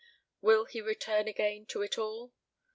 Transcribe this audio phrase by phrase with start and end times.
[0.41, 2.33] Will he return again to it all?